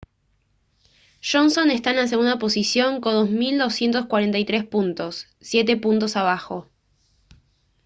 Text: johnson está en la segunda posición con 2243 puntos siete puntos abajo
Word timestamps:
johnson 1.21 1.69
está 1.69 1.91
en 1.91 1.97
la 1.97 2.07
segunda 2.07 2.39
posición 2.39 3.01
con 3.01 3.13
2243 3.13 4.63
puntos 4.63 5.27
siete 5.41 5.77
puntos 5.77 6.15
abajo 6.15 6.67